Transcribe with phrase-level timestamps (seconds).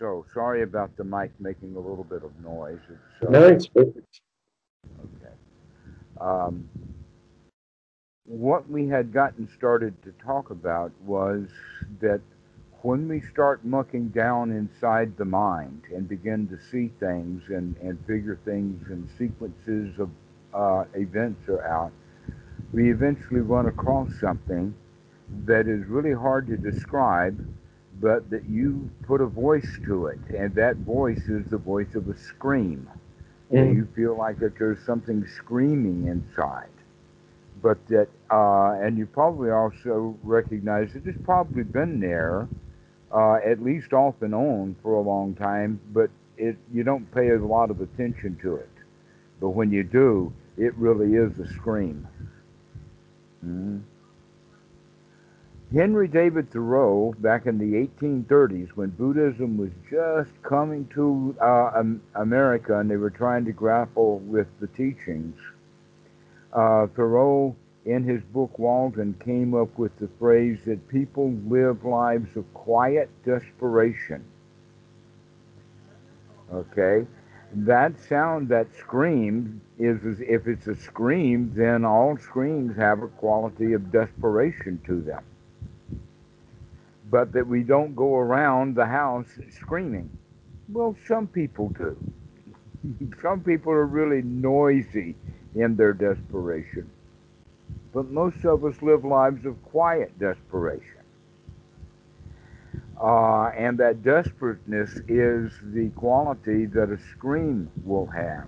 [0.00, 2.78] So sorry about the mic making a little bit of noise.
[2.88, 4.20] It's, uh, No, it's perfect.
[4.98, 5.34] Okay.
[6.18, 6.66] Um,
[8.24, 11.48] what we had gotten started to talk about was
[12.00, 12.22] that
[12.80, 17.98] when we start mucking down inside the mind and begin to see things and, and
[18.06, 20.08] figure things and sequences of
[20.54, 21.92] uh, events are out,
[22.72, 24.74] we eventually run across something
[25.44, 27.38] that is really hard to describe,
[28.00, 32.08] but that you put a voice to it, and that voice is the voice of
[32.08, 32.88] a scream.
[33.52, 33.76] Mm.
[33.76, 36.70] You feel like that there's something screaming inside,
[37.62, 42.48] but that, uh, and you probably also recognize that it's probably been there,
[43.12, 47.30] uh, at least off and on for a long time, but it you don't pay
[47.30, 48.70] a lot of attention to it.
[49.40, 52.06] But when you do, it really is a scream.
[53.44, 53.80] Mhm.
[55.72, 61.84] Henry David Thoreau, back in the 1830s, when Buddhism was just coming to uh,
[62.16, 65.36] America and they were trying to grapple with the teachings,
[66.52, 67.54] uh, Thoreau,
[67.84, 73.08] in his book Walden, came up with the phrase that people live lives of quiet
[73.24, 74.24] desperation.
[76.52, 77.06] Okay?
[77.54, 83.08] That sound, that scream, is, is if it's a scream, then all screams have a
[83.08, 85.22] quality of desperation to them
[87.10, 90.10] but that we don't go around the house screaming.
[90.68, 91.96] Well, some people do.
[93.22, 95.16] some people are really noisy
[95.54, 96.88] in their desperation.
[97.92, 100.96] But most of us live lives of quiet desperation.
[103.00, 108.46] Uh, and that desperateness is the quality that a scream will have.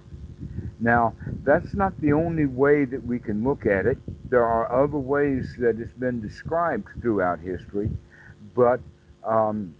[0.78, 3.98] Now, that's not the only way that we can look at it.
[4.30, 7.90] There are other ways that it's been described throughout history
[8.54, 8.80] but
[9.24, 9.74] um,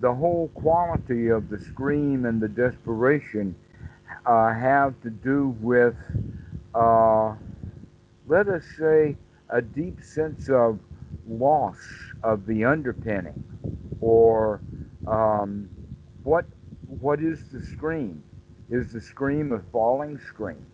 [0.00, 3.54] the whole quality of the scream and the desperation
[4.26, 5.94] uh, have to do with,
[6.74, 7.34] uh,
[8.26, 9.16] let us say,
[9.50, 10.78] a deep sense of
[11.28, 11.78] loss
[12.22, 13.44] of the underpinning,
[14.00, 14.60] or
[15.06, 15.68] um,
[16.24, 16.46] what
[17.00, 18.22] what is the scream?
[18.70, 20.64] Is the scream a falling scream,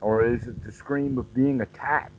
[0.00, 2.12] or is it the scream of being attacked?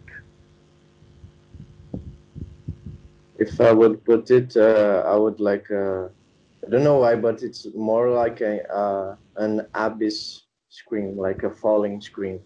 [3.40, 6.06] If I would put it, uh, I would like, uh,
[6.66, 11.50] I don't know why, but it's more like a uh, an abyss scream, like a
[11.52, 12.40] falling scream.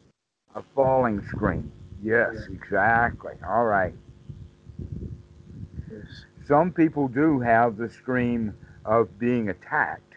[0.55, 1.71] A falling scream.
[2.03, 3.33] Yes, exactly.
[3.47, 3.93] All right.
[5.91, 6.25] Yes.
[6.45, 8.53] Some people do have the scream
[8.85, 10.13] of being attacked,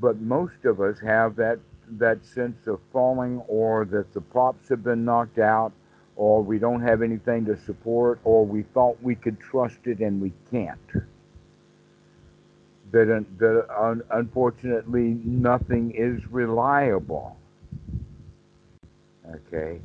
[0.00, 1.58] but most of us have that
[1.98, 5.72] that sense of falling or that the props have been knocked out
[6.16, 10.20] or we don't have anything to support or we thought we could trust it and
[10.20, 10.78] we can't.
[12.92, 17.36] That, uh, that un, unfortunately nothing is reliable.
[19.28, 19.80] Okay.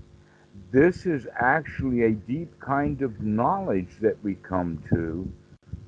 [0.71, 5.31] This is actually a deep kind of knowledge that we come to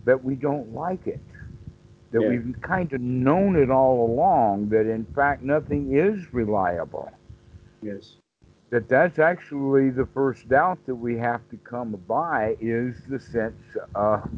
[0.06, 1.20] that we don't like it.
[2.12, 2.30] That Yeah.
[2.30, 7.12] we've kind of known it all along that in fact nothing is reliable.
[7.82, 8.18] Yes.
[8.72, 13.62] That that's actually the first doubt that we have to come by is the sense
[13.96, 14.30] of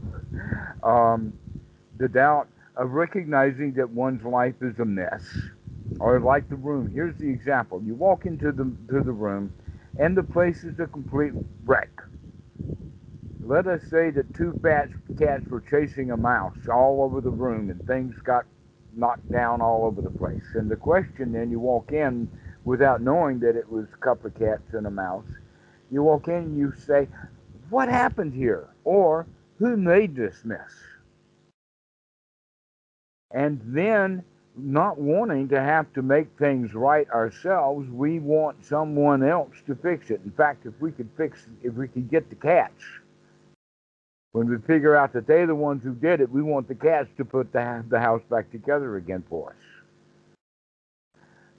[0.84, 1.34] um,
[2.00, 5.24] the doubt of recognizing that one's life is a mess.
[6.00, 6.92] Or like the room.
[6.94, 7.82] Here's the example.
[7.86, 9.52] You walk into the to the room
[9.98, 11.34] and the place is a complete
[11.66, 11.92] wreck.
[13.44, 14.90] Let us say that two fat
[15.20, 18.46] cats were chasing a mouse all over the room and things got
[18.96, 20.44] knocked down all over the place.
[20.56, 22.30] And the question then you walk in
[22.66, 25.25] without knowing that it was a couple of cats and a mouse.
[25.91, 27.07] You walk in and you say,
[27.69, 28.69] What happened here?
[28.84, 29.25] Or
[29.59, 30.72] who made this mess?
[33.31, 34.24] And then
[34.56, 40.12] not wanting to have to make things right ourselves, we want someone else to fix
[40.12, 40.22] it.
[40.24, 42.84] In fact, if we could fix, if we could get the cats,
[44.31, 47.09] when we figure out that they're the ones who did it, we want the cats
[47.18, 49.73] to put the, the house back together again for us.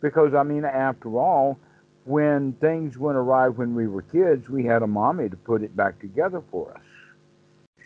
[0.05, 1.59] Because, I mean, after all,
[2.05, 5.75] when things went awry when we were kids, we had a mommy to put it
[5.75, 6.83] back together for us.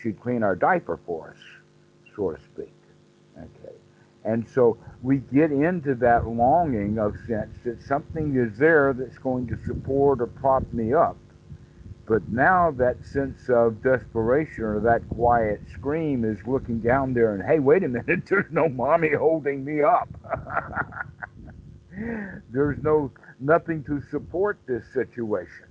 [0.03, 1.37] She'd clean our diaper for us,
[2.13, 2.73] so to speak.
[3.37, 3.73] Okay.
[4.25, 9.47] And so we get into that longing of sense that something is there that's going
[9.47, 11.15] to support or prop me up.
[12.05, 17.41] But now that sense of desperation or that quiet scream is looking down there and,
[17.41, 20.09] hey, wait a minute, there's no mommy holding me up.
[22.49, 25.65] there's no nothing to support this situation.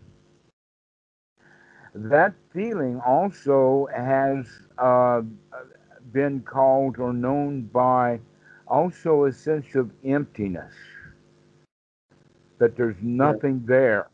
[1.95, 4.47] That feeling also has
[4.79, 5.23] uh,
[6.13, 8.21] been called or known by
[8.67, 10.73] also a sense of emptiness,
[12.59, 13.75] that there's nothing yeah.
[13.75, 14.11] there.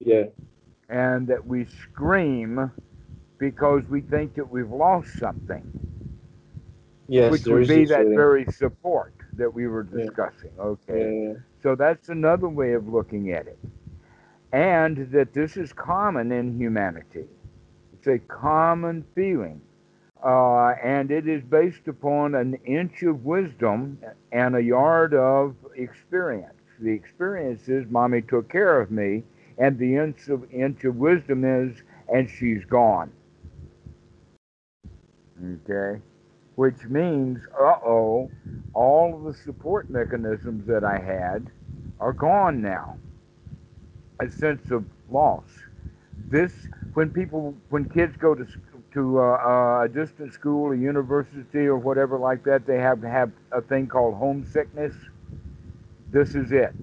[0.00, 0.24] Yeah.
[0.90, 2.70] And that we scream
[3.38, 5.64] because we think that we've lost something.
[7.08, 10.50] Yes, which would be that very support that we were discussing.
[10.58, 11.34] Okay.
[11.62, 13.58] So that's another way of looking at it.
[14.52, 17.26] And that this is common in humanity.
[17.94, 19.60] It's a common feeling.
[20.24, 23.98] Uh, and it is based upon an inch of wisdom
[24.32, 26.54] and a yard of experience.
[26.80, 29.22] The experience is mommy took care of me,
[29.58, 31.82] and the inch of, inch of wisdom is,
[32.12, 33.12] and she's gone.
[35.44, 36.00] Okay?
[36.58, 38.32] Which means, uh oh,
[38.74, 41.52] all of the support mechanisms that I had
[42.00, 42.98] are gone now.
[44.18, 45.46] A sense of loss.
[46.28, 46.52] This,
[46.94, 48.44] when people, when kids go to
[48.94, 53.08] to uh, uh, a distant school, a university, or whatever like that, they have to
[53.08, 54.96] have a thing called homesickness.
[56.10, 56.74] This is it.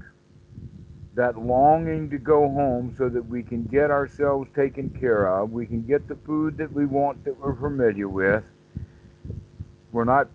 [1.16, 5.66] That longing to go home so that we can get ourselves taken care of, we
[5.66, 8.46] can get the food that we want that we're familiar with.
[9.96, 10.30] We're not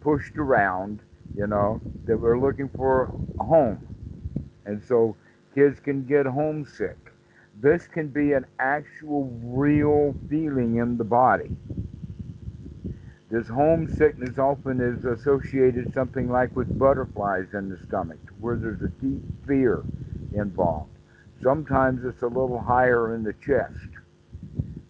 [0.00, 1.00] pushed around,
[1.34, 3.10] you know, that we're looking for
[3.40, 3.80] a home.
[4.66, 5.16] And so
[5.54, 6.98] kids can get homesick
[7.60, 11.50] this can be an actual real feeling in the body.
[13.30, 18.90] This homesickness often is associated something like with butterflies in the stomach, where there's a
[19.02, 19.84] deep fear
[20.32, 20.90] involved.
[21.42, 23.88] Sometimes it's a little higher in the chest.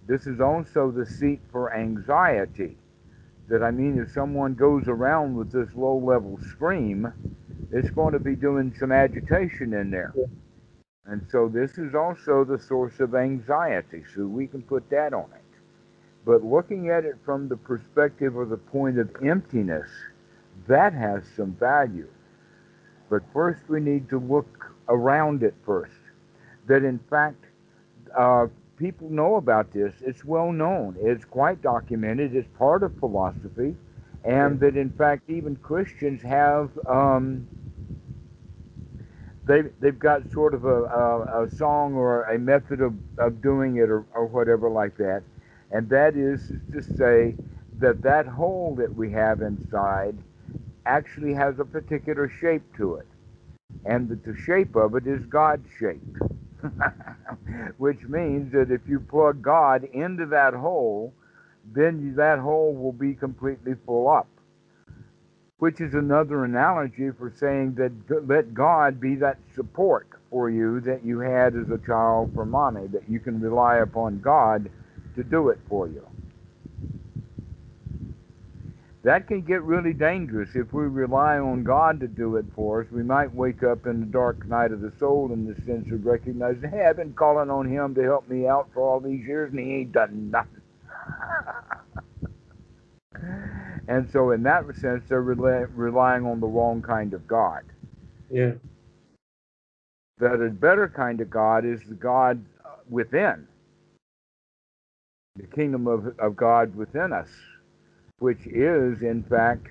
[0.06, 2.76] This is also the seat for anxiety.
[3.48, 7.12] That I mean, if someone goes around with this low level scream,
[7.70, 10.12] it's going to be doing some agitation in there.
[11.06, 15.30] And so this is also the source of anxiety, so we can put that on
[15.34, 15.58] it.
[16.24, 19.88] But looking at it from the perspective or the point of emptiness,
[20.66, 22.08] that has some value.
[23.08, 25.92] But first, we need to look around it first.
[26.66, 27.44] That in fact,
[28.18, 29.94] uh, people know about this.
[30.00, 30.96] It's well known.
[31.00, 32.34] It's quite documented.
[32.34, 33.76] It's part of philosophy.
[34.24, 37.46] And that in fact, even Christians have um,
[39.46, 43.76] they they've got sort of a, a, a song or a method of, of doing
[43.76, 45.22] it or, or whatever like that,
[45.70, 47.36] and that is to say
[47.78, 50.16] that that hole that we have inside
[50.84, 53.06] actually has a particular shape to it,
[53.84, 56.18] and that the shape of it is God shaped,
[57.78, 61.12] which means that if you plug God into that hole,
[61.64, 64.28] then that hole will be completely full up
[65.58, 71.04] which is another analogy for saying that let God be that support for you that
[71.04, 74.70] you had as a child for mommy, that you can rely upon God
[75.14, 76.06] to do it for you.
[79.06, 82.90] That can get really dangerous if we rely on God to do it for us.
[82.90, 86.04] We might wake up in the dark night of the soul in the sense of
[86.04, 89.52] recognizing, hey, I've been calling on Him to help me out for all these years,
[89.52, 90.60] and He ain't done nothing.
[93.88, 97.62] And so, in that sense, they're rely, relying on the wrong kind of God.
[98.28, 98.54] Yeah.
[100.18, 102.44] That a better kind of God is the God
[102.90, 103.46] within,
[105.36, 107.28] the kingdom of, of God within us,
[108.18, 109.66] which is, in fact,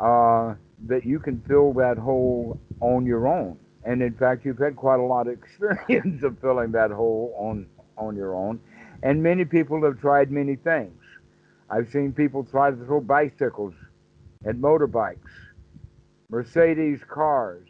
[0.00, 0.54] uh,
[0.86, 3.58] that you can fill that hole on your own.
[3.84, 7.66] And in fact, you've had quite a lot of experience of filling that hole on,
[7.96, 8.60] on your own.
[9.02, 10.98] And many people have tried many things.
[11.68, 13.74] I've seen people try to throw bicycles
[14.44, 15.18] and motorbikes,
[16.30, 17.66] Mercedes cars,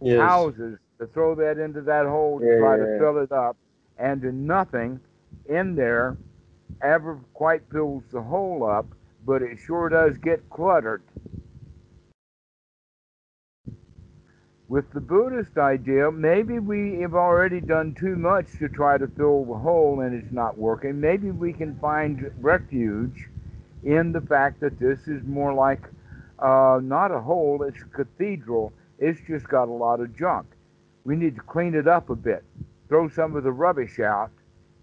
[0.00, 0.20] yes.
[0.20, 3.56] houses to throw that into that hole to yeah, try yeah, to fill it up,
[3.98, 5.00] and nothing
[5.46, 6.16] in there
[6.82, 8.86] ever quite fills the hole up,
[9.24, 11.02] but it sure does get cluttered.
[14.68, 19.44] With the Buddhist idea, maybe we have already done too much to try to fill
[19.44, 21.00] the hole and it's not working.
[21.00, 23.28] Maybe we can find refuge
[23.84, 25.82] in the fact that this is more like
[26.38, 28.72] uh, not a hole, it's a cathedral.
[28.98, 30.46] It's just got a lot of junk.
[31.04, 32.42] We need to clean it up a bit,
[32.88, 34.30] throw some of the rubbish out,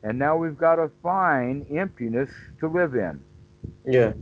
[0.04, 2.30] and now we've got a fine emptiness
[2.60, 3.20] to live in.
[3.86, 4.14] Yeah.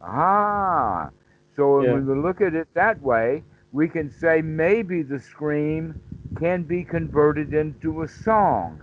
[0.00, 1.10] Ah.
[1.56, 1.92] So yeah.
[1.92, 3.42] when we look at it that way,
[3.72, 6.00] we can say maybe the scream
[6.38, 8.82] can be converted into a song.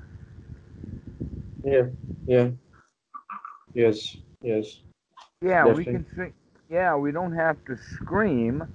[1.64, 1.88] Yeah,
[2.26, 2.50] yeah.
[3.74, 4.80] Yes, yes.
[5.42, 5.86] Yeah, Definitely.
[5.86, 6.34] we can sing.
[6.70, 8.68] Yeah, we don't have to scream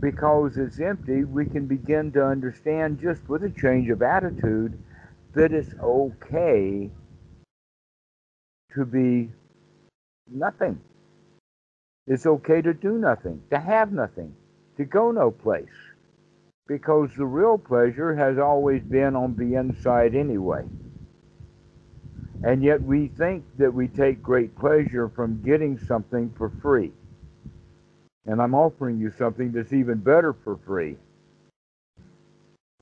[0.00, 1.24] because it's empty.
[1.24, 4.78] We can begin to understand just with a change of attitude
[5.34, 6.90] that it's okay
[8.74, 9.30] to be
[10.30, 10.80] nothing.
[12.06, 14.34] It's okay to do nothing, to have nothing,
[14.76, 15.68] to go no place.
[16.66, 20.64] Because the real pleasure has always been on the inside anyway.
[22.42, 26.92] And yet we think that we take great pleasure from getting something for free.
[28.24, 30.96] And I'm offering you something that's even better for free.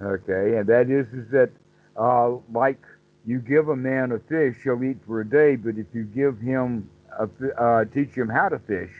[0.00, 1.50] Okay, and that is, is that
[1.96, 2.80] uh, like
[3.26, 6.38] you give a man a fish, he'll eat for a day, but if you give
[6.38, 8.92] him, uh, teach him how to fish,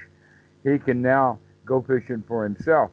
[0.65, 2.91] he can now go fishing for himself,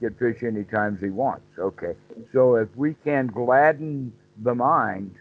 [0.00, 1.46] get fish any times he wants.
[1.58, 1.94] Okay,
[2.32, 5.14] so if we can gladden the mind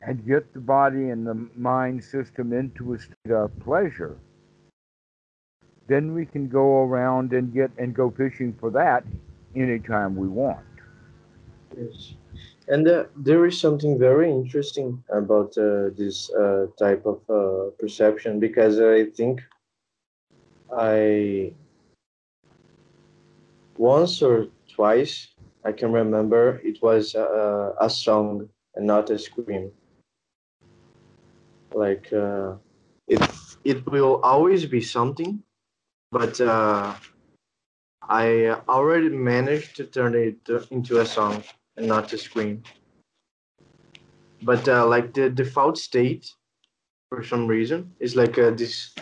[0.00, 4.16] and get the body and the mind system into a state of pleasure,
[5.88, 9.04] then we can go around and get and go fishing for that
[9.54, 10.60] anytime we want.
[11.76, 12.14] Yes.
[12.68, 18.38] And uh, there is something very interesting about uh, this uh, type of uh, perception
[18.38, 19.42] because I think
[20.76, 21.52] I
[23.76, 25.28] once or twice
[25.64, 29.72] I can remember it was uh, a song and not a scream.
[31.74, 32.54] Like uh,
[33.08, 33.20] it,
[33.64, 35.42] it will always be something,
[36.12, 36.40] but
[38.08, 41.42] I already managed to turn it into a song
[41.76, 42.62] and not to scream.
[44.42, 46.28] But uh, like the default state,
[47.08, 48.94] for some reason, is like uh, this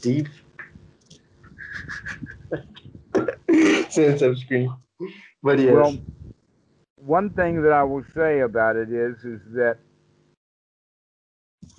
[0.00, 0.28] deep
[3.90, 4.74] sense of scream.
[5.42, 5.74] But yes.
[5.74, 5.98] Well,
[6.96, 9.78] one thing that I will say about it is, is that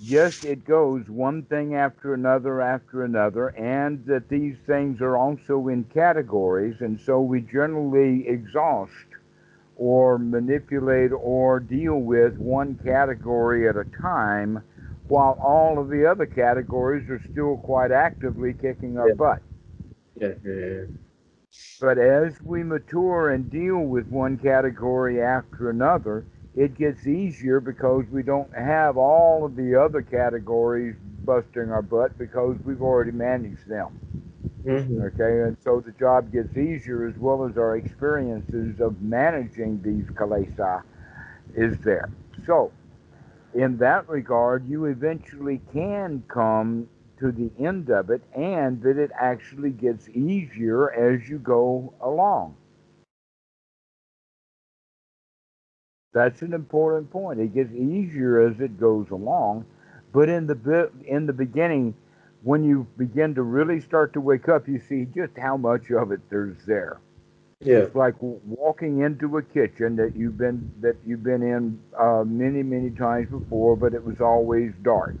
[0.00, 5.68] yes, it goes one thing after another after another, and that these things are also
[5.68, 8.92] in categories, and so we generally exhaust
[9.80, 14.62] or manipulate or deal with one category at a time
[15.08, 19.14] while all of the other categories are still quite actively kicking our yeah.
[19.14, 19.42] butt.
[20.20, 20.82] Yeah, yeah.
[21.80, 28.04] But as we mature and deal with one category after another, it gets easier because
[28.12, 30.94] we don't have all of the other categories
[31.24, 33.98] busting our butt because we've already managed them.
[34.64, 35.00] Mm-hmm.
[35.02, 40.04] Okay, and so the job gets easier as well as our experiences of managing these
[40.14, 40.82] kilesa
[41.54, 42.10] is there.
[42.46, 42.72] So,
[43.54, 46.88] in that regard, you eventually can come
[47.18, 52.56] to the end of it, and that it actually gets easier as you go along.
[56.12, 57.40] That's an important point.
[57.40, 59.64] It gets easier as it goes along,
[60.12, 61.94] but in the in the beginning,
[62.42, 66.12] when you begin to really start to wake up, you see just how much of
[66.12, 67.00] it there's there.
[67.62, 67.78] Yeah.
[67.78, 72.62] It's like walking into a kitchen that you've been that you've been in uh, many
[72.62, 75.14] many times before, but it was always dark,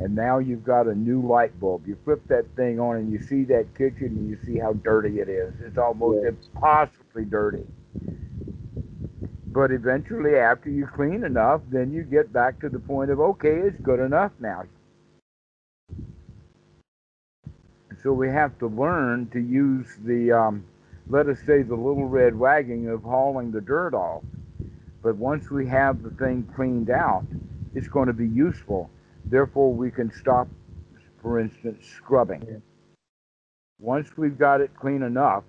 [0.00, 1.86] and now you've got a new light bulb.
[1.86, 5.20] You flip that thing on, and you see that kitchen, and you see how dirty
[5.20, 5.54] it is.
[5.60, 6.30] It's almost yeah.
[6.30, 7.64] impossibly dirty.
[9.52, 13.60] But eventually, after you clean enough, then you get back to the point of okay,
[13.60, 14.64] it's good enough now.
[18.04, 20.66] So we have to learn to use the, um,
[21.08, 24.22] let us say, the little red wagon of hauling the dirt off.
[25.02, 27.24] But once we have the thing cleaned out,
[27.74, 28.90] it's going to be useful.
[29.24, 30.48] Therefore, we can stop,
[31.22, 32.60] for instance, scrubbing.
[33.80, 35.44] Once we've got it clean enough,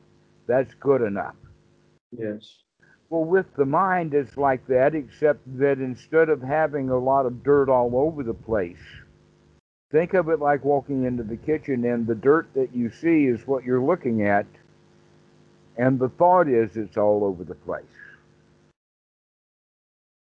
[0.48, 1.36] that's good enough.
[2.18, 2.64] Yes.
[3.10, 7.44] Well, with the mind, it's like that, except that instead of having a lot of
[7.44, 8.80] dirt all over the place,
[9.96, 13.48] Think of it like walking into the kitchen and the dirt that you see is
[13.48, 14.46] what you're looking at,
[15.78, 17.86] and the thought is it's all over the place.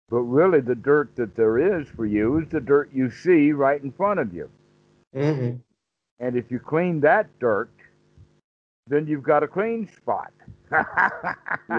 [0.09, 3.79] But really, the dirt that there is for you is the dirt you see right
[3.83, 4.49] in front of you.
[5.15, 5.57] Mm-hmm.
[6.19, 7.69] And if you clean that dirt,
[8.87, 10.31] then you've got a clean spot.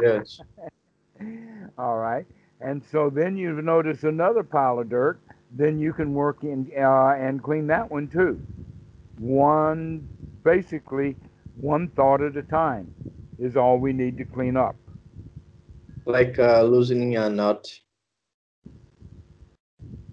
[0.01, 0.41] yes.
[1.77, 2.27] All right.
[2.61, 5.19] And so then you notice another pile of dirt
[5.55, 8.41] then you can work in uh, and clean that one too.
[9.19, 10.09] One,
[10.45, 11.17] basically,
[11.61, 12.95] one thought at a time
[13.39, 14.77] is all we need to clean up.
[16.07, 17.69] Like uh, loosening a knot.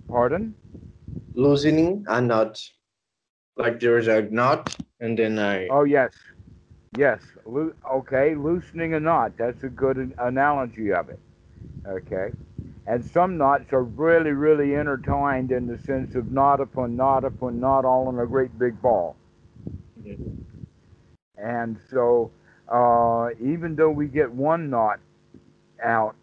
[0.08, 0.54] Pardon?
[1.34, 2.62] Loosening a knot.
[3.56, 5.68] Like there's a knot, and then I.
[5.70, 6.12] Oh yes,
[6.98, 7.22] yes.
[7.46, 9.34] Lo- okay, loosening a knot.
[9.38, 11.20] That's a good analogy of it.
[11.88, 12.34] Okay
[12.88, 17.60] and some knots are really, really intertwined in the sense of knot upon knot upon
[17.60, 19.16] knot, all in a great big ball.
[20.02, 20.42] Mm-hmm.
[21.38, 22.32] And so,
[22.68, 25.00] uh, even though we get one knot
[25.84, 26.16] out,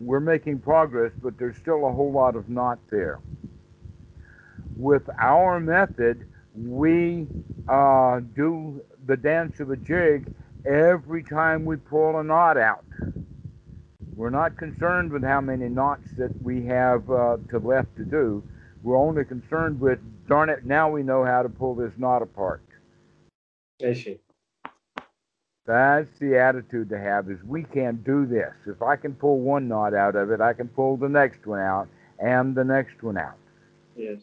[0.00, 3.20] we're making progress, but there's still a whole lot of knot there.
[4.76, 7.26] With our method, we
[7.68, 10.32] uh, do the dance of a jig
[10.64, 12.84] every time we pull a knot out.
[14.16, 18.42] We're not concerned with how many knots that we have uh, to left to do.
[18.82, 22.62] We're only concerned with, darn it, now we know how to pull this knot apart.
[23.82, 24.18] I see.
[25.66, 28.52] That's the attitude to have is we can do this.
[28.66, 31.60] If I can pull one knot out of it, I can pull the next one
[31.60, 33.38] out and the next one out.
[33.96, 34.20] Yes.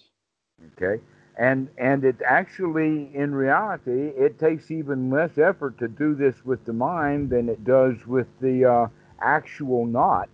[0.77, 1.01] Okay?
[1.39, 6.63] And and it actually in reality it takes even less effort to do this with
[6.65, 8.87] the mind than it does with the uh,
[9.21, 10.29] actual knot.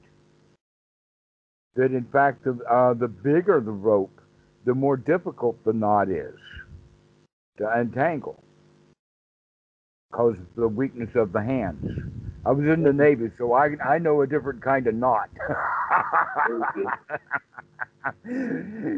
[1.75, 4.21] That in fact the uh, the bigger the rope,
[4.65, 6.35] the more difficult the knot is
[7.57, 8.43] to untangle
[10.11, 11.85] because of the weakness of the hands.
[12.45, 15.29] I was in the Navy, so I, I know a different kind of knot.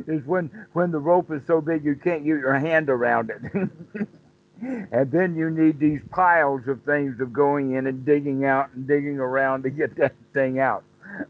[0.07, 3.69] is when when the rope is so big you can't get your hand around it.
[4.61, 8.87] and then you need these piles of things of going in and digging out and
[8.87, 10.83] digging around to get that thing out.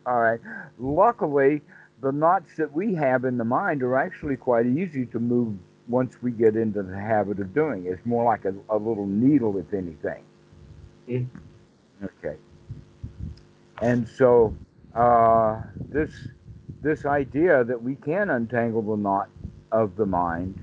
[0.05, 0.39] All right.
[0.77, 1.61] Luckily,
[2.01, 5.57] the knots that we have in the mind are actually quite easy to move
[5.87, 7.85] once we get into the habit of doing.
[7.85, 10.23] It's more like a, a little needle, if anything.
[11.07, 11.27] Mm.
[12.03, 12.37] Okay.
[13.81, 14.55] And so
[14.95, 16.11] uh, this
[16.81, 19.29] this idea that we can untangle the knot
[19.71, 20.57] of the mind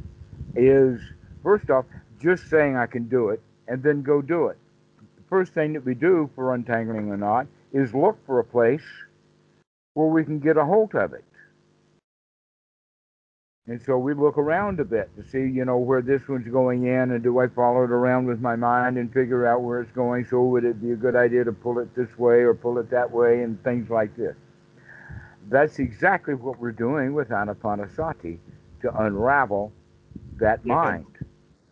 [0.54, 1.00] is
[1.42, 1.84] first off
[2.26, 4.58] just saying I can do it and then go do it.
[4.98, 8.82] The first thing that we do for untangling a knot is look for a place
[9.94, 11.24] where we can get a hold of it.
[13.68, 16.86] And so we look around a bit to see, you know, where this one's going
[16.86, 19.90] in, and do I follow it around with my mind and figure out where it's
[19.92, 20.24] going?
[20.24, 22.90] So would it be a good idea to pull it this way or pull it
[22.90, 24.36] that way, and things like this.
[25.48, 28.38] That's exactly what we're doing with Anapanasati
[28.82, 29.72] to unravel
[30.38, 31.06] that mind.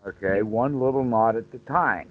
[0.07, 2.11] Okay, one little knot at a time.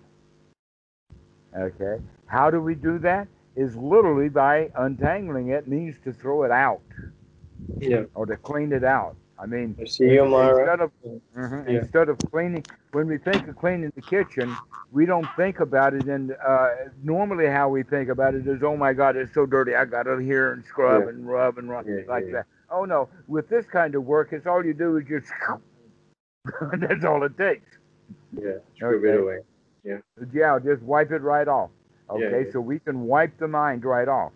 [1.58, 3.28] Okay, how do we do that?
[3.56, 6.82] Is literally by untangling it means to throw it out.
[7.80, 8.06] Yeah.
[8.16, 9.16] Or to clean it out.
[9.38, 10.58] I mean, I see you, Mara.
[10.60, 10.92] instead of
[11.36, 11.80] mhm, Yeah.
[11.80, 14.56] instead of cleaning, when we think of cleaning the kitchen,
[14.92, 16.08] we don't think about it.
[16.08, 16.70] And uh,
[17.04, 19.76] normally, how we think about it is, "Oh my God, it's so dirty!
[19.76, 21.10] I got to here and scrub Yeah.
[21.10, 24.48] and rub and rub Yeah, like that." Oh no, with this kind of work, it's
[24.48, 25.32] all you do is just
[26.80, 27.78] that's all it takes.
[28.42, 28.58] Yeah.
[28.82, 29.10] Okay.
[29.10, 29.40] it away.
[29.84, 29.98] Yeah,
[30.32, 31.70] Yeah, just wipe it right off.
[32.10, 32.52] Okay, yeah.
[32.52, 34.32] so we can wipe the mind right off.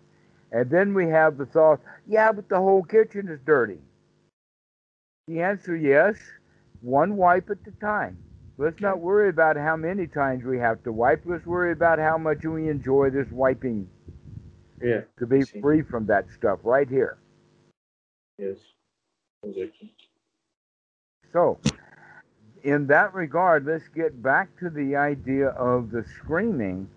[0.52, 3.78] And then we have the thought, yeah, but the whole kitchen is dirty.
[5.26, 6.16] The answer, yes,
[6.80, 8.18] one wipe at a time.
[8.56, 11.22] Let's not worry about how many times we have to wipe.
[11.24, 13.88] Let's worry about how much we enjoy this wiping
[14.82, 15.02] Yeah.
[15.18, 17.18] to be free from that stuff right here.
[18.38, 18.56] Yes.
[19.44, 19.94] Exactly.
[21.32, 21.58] So,
[22.62, 26.88] in that regard, let's get back to the idea of the screaming.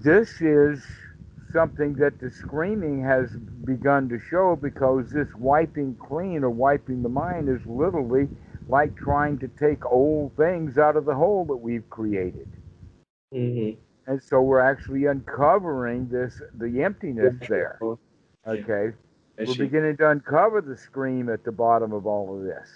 [0.00, 0.82] This is
[1.52, 3.30] something that the screaming has
[3.64, 8.28] begun to show because this wiping clean or wiping the mind is literally
[8.68, 12.48] like trying to take old things out of the hole that we've created.
[13.34, 13.78] Mm-hmm.
[14.10, 17.78] And so we're actually uncovering this the emptiness there.
[18.46, 18.96] Okay.
[19.38, 22.68] We're beginning to uncover the scream at the bottom of all of this.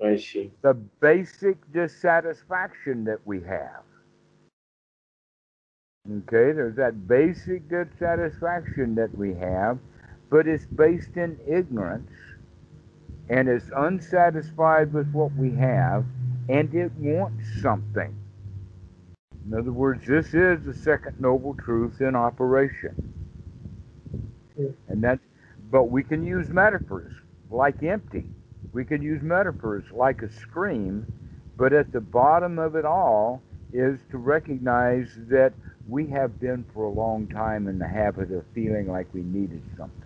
[0.00, 0.50] I see.
[0.62, 3.82] the basic dissatisfaction that we have.
[6.10, 9.78] Okay, there's that basic dissatisfaction that we have,
[10.30, 12.10] but it's based in ignorance
[13.28, 16.04] and it's unsatisfied with what we have
[16.48, 18.16] and it wants something.
[19.46, 23.12] In other words, this is the second noble truth in operation.
[24.56, 24.66] Hmm.
[24.88, 25.20] And that
[25.70, 27.12] but we can use metaphors
[27.50, 28.26] like empty.
[28.72, 31.06] We could use metaphors like a scream,
[31.56, 35.52] but at the bottom of it all is to recognize that
[35.88, 39.62] we have been for a long time in the habit of feeling like we needed
[39.76, 40.02] something.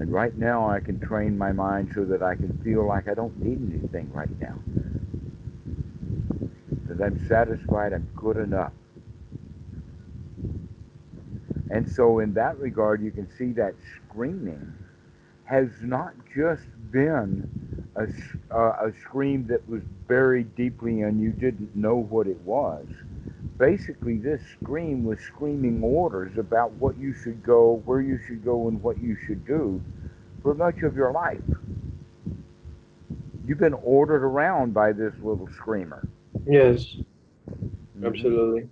[0.00, 3.14] And right now I can train my mind so that I can feel like I
[3.14, 4.58] don't need anything right now.
[6.88, 8.72] That I'm satisfied, I'm good enough.
[11.70, 13.74] And so, in that regard, you can see that
[14.18, 14.74] screaming
[15.44, 17.46] has not just been
[17.94, 18.08] a,
[18.52, 22.84] uh, a scream that was buried deeply and you didn't know what it was.
[23.58, 28.66] Basically, this scream was screaming orders about what you should go, where you should go,
[28.66, 29.80] and what you should do
[30.42, 31.38] for much of your life.
[33.46, 36.08] You've been ordered around by this little screamer.
[36.44, 36.96] Yes.
[38.04, 38.68] Absolutely.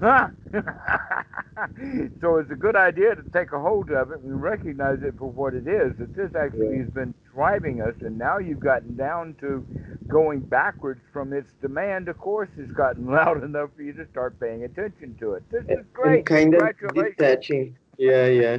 [2.20, 5.30] so it's a good idea to take a hold of it and recognize it for
[5.30, 5.92] what it is.
[5.98, 6.82] That this actually Yeah.
[6.84, 9.64] has been driving us, and now you've gotten down to
[10.08, 12.08] going backwards from its demand.
[12.08, 15.42] Of course, it's gotten loud enough for you to start paying attention to it.
[15.50, 16.26] This is And great.
[16.26, 16.62] kind of
[16.94, 17.76] detaching.
[17.98, 18.58] Yeah, yeah.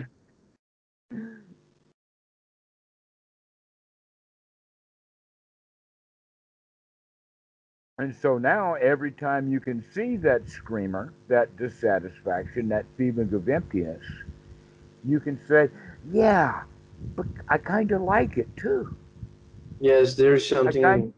[8.01, 13.47] And so now, every time you can see that screamer, that dissatisfaction, that feeling of
[13.47, 14.03] emptiness,
[15.03, 15.69] you can say,
[16.11, 16.63] Yeah,
[17.15, 18.89] but I kind of like it too.
[19.79, 21.13] Yes, there's I something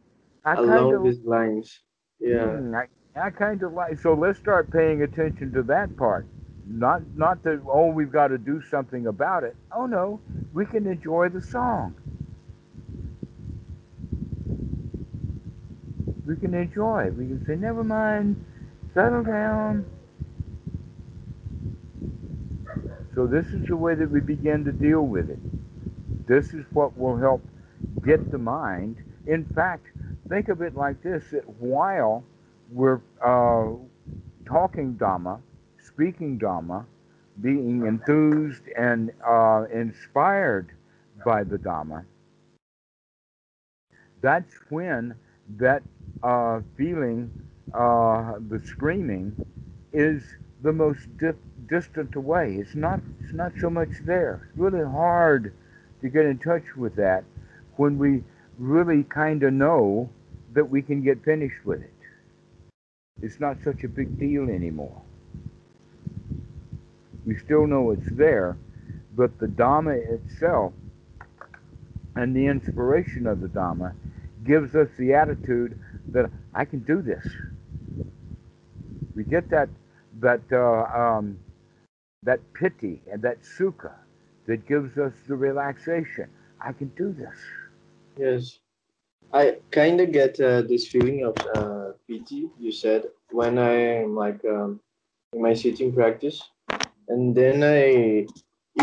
[0.45, 1.81] I kind along of, these lines.
[2.19, 2.61] Yeah.
[2.61, 2.87] Mm, I,
[3.19, 3.99] I kind of like.
[3.99, 6.27] So let's start paying attention to that part.
[6.65, 9.55] Not, not that oh, we've got to do something about it.
[9.75, 10.21] Oh no,
[10.53, 11.95] we can enjoy the song.
[16.25, 17.15] We can enjoy it.
[17.15, 18.43] We can say, never mind,
[18.93, 19.85] settle down.
[23.13, 25.39] So this is the way that we begin to deal with it.
[26.27, 27.43] This is what will help
[28.03, 28.97] get the mind.
[29.27, 29.87] In fact,
[30.29, 32.23] think of it like this: that while
[32.71, 33.73] we're uh,
[34.45, 35.41] talking Dhamma,
[35.79, 36.85] speaking Dhamma,
[37.41, 40.71] being enthused and uh, inspired
[41.25, 42.05] by the Dhamma,
[44.21, 45.15] that's when
[45.57, 45.83] that
[46.21, 47.31] uh, feeling,
[47.73, 49.35] uh, the screaming,
[49.91, 50.23] is
[50.61, 51.33] the most di-
[51.67, 52.55] distant away.
[52.55, 52.99] It's not.
[53.23, 54.47] It's not so much there.
[54.49, 55.53] It's really hard
[56.01, 57.23] to get in touch with that
[57.77, 58.23] when we
[58.57, 60.09] really kind of know
[60.53, 61.93] that we can get finished with it.
[63.21, 65.01] It's not such a big deal anymore.
[67.25, 68.57] We still know it's there,
[69.15, 70.73] but the Dhamma itself
[72.15, 73.93] and the inspiration of the Dhamma
[74.43, 75.79] gives us the attitude
[76.09, 77.25] that I can do this.
[79.15, 79.69] We get that
[80.19, 81.39] that uh, um,
[82.23, 83.93] that piti and that sukha
[84.47, 86.29] that gives us the relaxation.
[86.59, 87.37] I can do this.
[88.17, 88.59] Yes.
[89.33, 94.43] I kind of get uh, this feeling of uh, piti you said when I'm like
[94.45, 94.79] um,
[95.33, 96.41] in my sitting practice,
[97.07, 98.27] and then I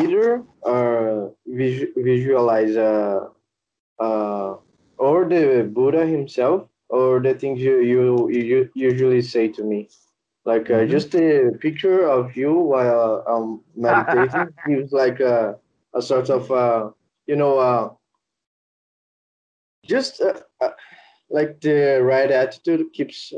[0.00, 3.28] either uh, vis- visualize uh,
[4.00, 4.56] uh,
[5.00, 9.88] or the Buddha himself or the things you, you, you usually say to me.
[10.44, 10.90] Like uh, Mhm.
[10.90, 15.58] just a picture of you while um, meditating gives like a,
[15.94, 16.90] a sort of, uh,
[17.26, 17.90] you know, uh,
[19.86, 20.70] just uh, uh,
[21.30, 23.32] like the right attitude keeps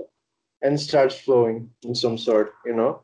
[0.62, 3.02] and starts flowing in some sort, you know?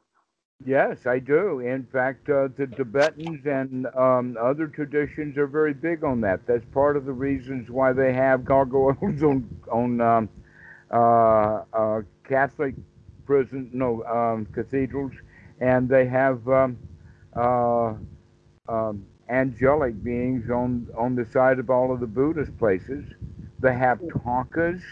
[0.64, 1.60] Yes, I do.
[1.60, 6.46] In fact, uh, the Tibetans and um, other traditions are very big on that.
[6.46, 10.28] That's part of the reasons why they have gargoyles on on um,
[10.90, 12.74] uh, uh, Catholic
[13.24, 15.12] prison, no um, cathedrals,
[15.60, 16.76] and they have um,
[17.36, 17.94] uh,
[18.68, 23.04] um, angelic beings on on the side of all of the Buddhist places.
[23.60, 24.82] They have thangkas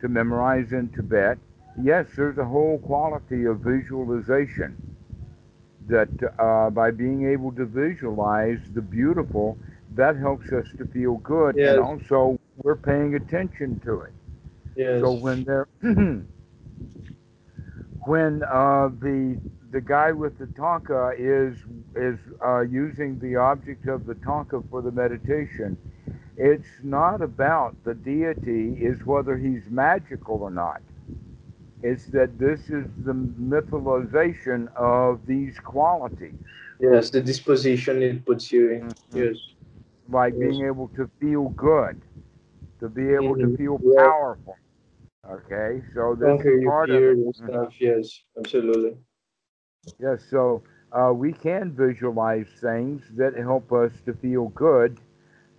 [0.00, 1.38] to memorize in Tibet.
[1.82, 4.76] Yes, there's a whole quality of visualization
[5.88, 6.08] that
[6.38, 9.58] uh, by being able to visualize the beautiful,
[9.94, 11.76] that helps us to feel good, Yes.
[11.76, 14.12] and also we're paying attention to it.
[14.76, 15.00] Yes.
[15.00, 15.68] So when they're
[18.06, 19.38] when uh, the
[19.70, 21.56] the guy with the thangka is
[21.94, 25.76] is uh, using the object of the thangka for the meditation,
[26.36, 30.80] it's not about the deity is whether he's magical or not.
[31.82, 36.34] It's that this is the mythologization of these qualities,
[36.80, 38.94] yes, the disposition it puts you in.
[39.12, 39.26] Mhm.
[39.26, 39.36] Yes.
[40.10, 40.38] like Yes.
[40.38, 42.00] being able to feel good,
[42.80, 43.40] to be able Mhm.
[43.40, 43.96] to feel Yeah.
[43.96, 44.56] powerful.
[45.28, 47.18] Okay, so this Conquer is part of it.
[47.40, 47.68] Mhm.
[47.68, 47.80] stuff.
[47.80, 48.98] Yes, absolutely.
[49.98, 50.62] Yes, so
[50.92, 54.98] uh, we can visualize things that help us to feel good,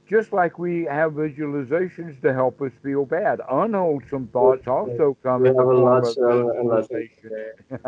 [0.08, 3.41] just like we have visualizations to help us feel bad.
[3.50, 7.32] Unwholesome thoughts also come We in have the form of uh, a lot of visualization.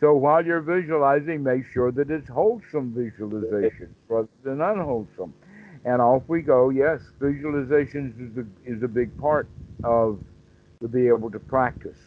[0.00, 5.34] so while you're visualizing, make sure that it's wholesome visualizations rather than unwholesome.
[5.84, 6.70] And off we go.
[6.70, 9.50] Yes, visualizations is a, is a big part
[9.82, 10.20] of
[10.80, 12.00] to be able to practice.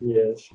[0.00, 0.50] Yes.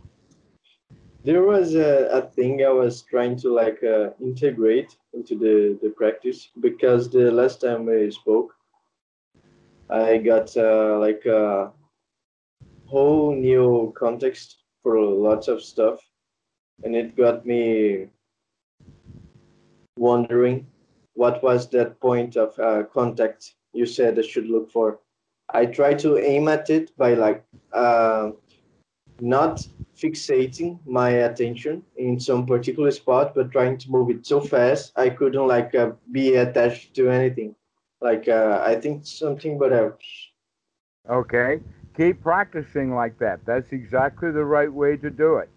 [1.26, 5.90] There was a, a thing I was trying to like uh, integrate into the, the
[5.90, 8.54] practice because the last time we spoke,
[9.90, 11.72] I got uh, like a
[12.86, 16.00] whole new context for lots of stuff,
[16.84, 18.06] and it got me
[19.98, 20.68] wondering
[21.16, 25.00] what was that point of uh, contact you said I should look for.
[25.50, 28.30] I try to aim at it by like uh,
[29.22, 34.92] not fixating my attention in some particular spot, but trying to move it so fast
[34.96, 37.56] I couldn't like uh, be attached to anything.
[38.02, 40.04] Like uh, I think something but else.
[41.10, 41.62] Okay.
[41.96, 43.46] Keep practicing like that.
[43.46, 45.50] That's exactly the right way to do it.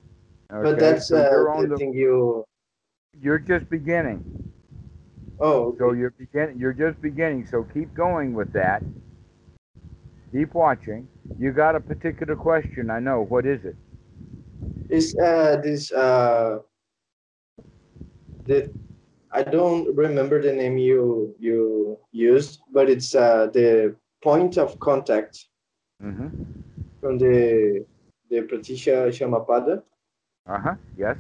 [0.53, 0.63] Okay?
[0.71, 2.45] But that's So uh, the thing you.
[3.21, 4.23] you're just beginning.
[5.41, 6.59] Oh, So you're beginning.
[6.59, 7.47] You're just beginning.
[7.47, 8.83] So keep going with that.
[10.33, 11.09] Keep watching.
[11.39, 12.91] You got a particular question.
[12.91, 13.23] I know.
[13.25, 13.77] What is it?
[14.89, 16.59] It's uh this uh
[18.47, 18.71] the
[19.33, 25.47] I don't remember the name you you used, but it's uh the point of contact
[26.03, 26.29] Mm-hmm.
[27.01, 27.85] from the
[28.31, 29.83] the Pratisha Shamapada.
[30.47, 30.75] Uh huh.
[30.97, 31.17] Yes.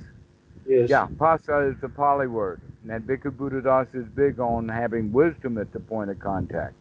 [0.66, 0.90] Yes.
[0.90, 1.08] Yeah.
[1.18, 5.80] Phassa is the Pali word, and Bhikkhu Buddhadasa is big on having wisdom at the
[5.80, 6.74] point of contact.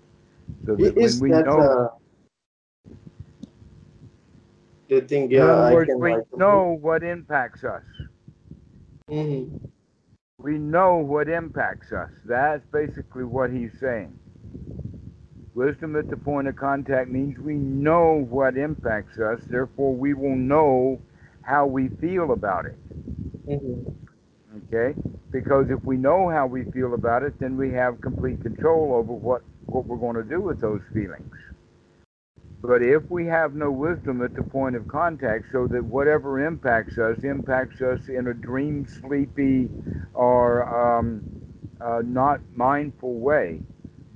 [0.66, 1.88] So that when Is we that know, uh,
[4.90, 5.26] the thing?
[5.26, 7.84] in Yeah, other words, we know what impacts us.
[9.10, 9.50] Mhm.
[10.40, 12.12] We know what impacts us.
[12.26, 14.14] That's basically what he's saying.
[15.56, 20.36] Wisdom at the point of contact means we know what impacts us, therefore, we will
[20.36, 21.00] know
[21.42, 22.78] how we feel about it.
[23.48, 23.96] Mhm.
[24.68, 24.94] Okay?
[25.32, 29.14] Because if we know how we feel about it, then we have complete control over
[29.14, 31.34] what, what we're going to do with those feelings.
[32.62, 36.98] But if we have no wisdom at the point of contact, so that whatever impacts
[36.98, 39.70] us impacts us in a dream, sleepy,
[40.14, 41.24] or um,
[41.80, 43.62] uh, not mindful way,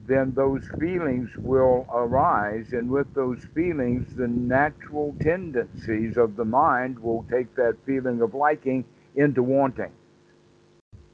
[0.08, 6.97] then those feelings will arise, and with those feelings, the natural tendencies of the mind
[6.97, 8.84] will take that feeling of liking
[9.15, 9.91] into wanting.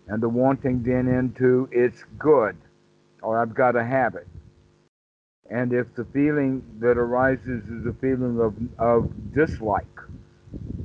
[0.07, 2.55] And the wanting then into it's good,
[3.21, 4.27] or I've got to have it.
[5.49, 9.85] And if the feeling that arises is a feeling of, of dislike,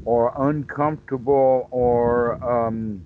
[0.04, 3.04] or uncomfortable, or um,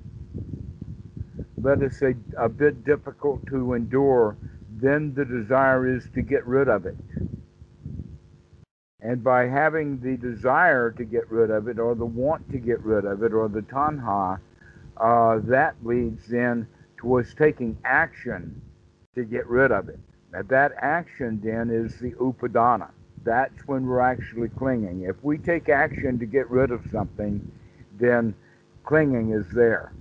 [1.63, 4.37] let us say a bit difficult to endure,
[4.79, 6.97] then the desire is to get rid of it.
[9.01, 12.81] And by having the desire to get rid of it, or the want to get
[12.81, 14.41] rid of it, or the tanha,
[14.97, 16.67] uh, that leads then
[16.97, 18.61] towards taking action
[19.15, 20.01] to get rid of it.
[20.33, 22.91] Now, that action then is the upadana.
[23.25, 25.03] That's when we're actually clinging.
[25.03, 27.41] If we take action to get rid of something,
[27.99, 28.35] then
[28.85, 29.93] clinging is there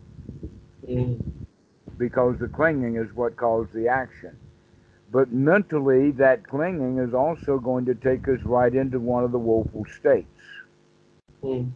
[0.87, 1.19] Mhm.
[1.97, 4.35] because the clinging is what caused the action.
[5.11, 9.39] But mentally, that clinging is also going to take us right into one of the
[9.39, 10.27] woeful states.
[11.43, 11.71] Mhm.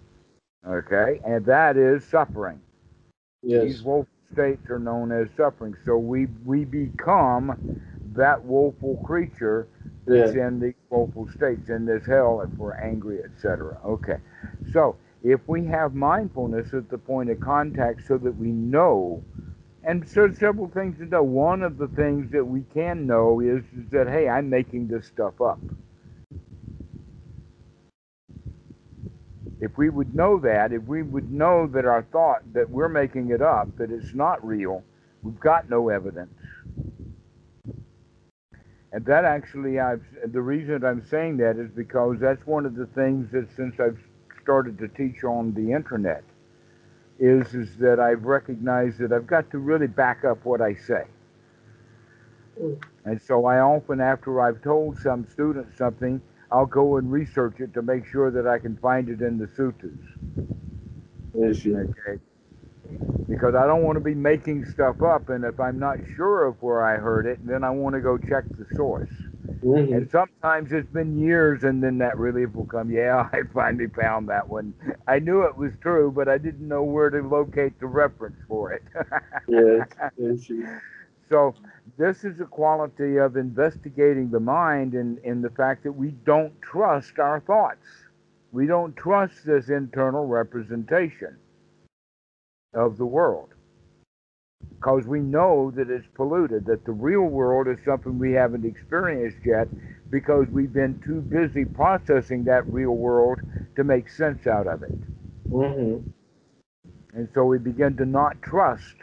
[0.68, 1.22] Okay?
[1.26, 2.60] And that is suffering.
[3.44, 5.76] These woeful states are known as suffering.
[5.86, 7.80] So we we become
[8.16, 9.68] that woeful creature
[10.08, 13.80] that's in these woeful states, in this hell if we're angry, etc.
[13.86, 14.18] Okay.
[14.74, 19.24] So if we have mindfulness at the point of contact so that we know
[19.84, 21.24] and so several things to know.
[21.24, 25.08] One of the things that we can know is, is that hey, I'm making this
[25.08, 25.62] stuff up.
[29.62, 33.32] If we would know that, if we would know that our thought that we're making
[33.32, 34.84] it up, that it's not real,
[35.24, 36.39] we've got no evidence.
[38.92, 42.76] And that actually, I've the reason that I'm saying that is because that's one of
[42.76, 44.00] the things that since I've
[44.42, 46.24] started to teach on the internet,
[47.20, 51.04] is is that I've recognized that I've got to really back up what I say.
[52.60, 52.82] Mm.
[53.06, 56.22] And so I often, after I've told some students something,
[56.52, 59.48] I'll go and research it to make sure that I can find it in the
[59.56, 60.00] sutras.
[61.34, 61.64] Yes.
[61.64, 61.76] yes.
[61.76, 62.20] Okay.
[63.28, 66.62] Because I don't want to be making stuff up, and if I'm not sure of
[66.62, 69.10] where I heard it, then I want to go check the source.
[69.64, 69.96] Mhm.
[69.96, 72.90] And sometimes it's been years, and then that relief will come.
[72.92, 74.74] Yeah, I finally found that one.
[75.08, 78.74] I knew it was true, but I didn't know where to locate the reference for
[78.74, 78.84] it.
[79.48, 79.88] Yes.
[80.18, 80.52] Yes.
[81.30, 81.54] So
[81.98, 86.60] this is a quality of investigating the mind in, in the fact that we don't
[86.62, 87.86] trust our thoughts.
[88.52, 91.38] We don't trust this internal representation
[92.74, 93.54] of the world.
[94.76, 99.46] Because we know that it's polluted, that the real world is something we haven't experienced
[99.46, 99.68] yet
[100.10, 103.40] because we've been too busy processing that real world
[103.76, 105.00] to make sense out of it.
[105.50, 106.04] Mhm.
[107.14, 108.96] And so we begin to not trust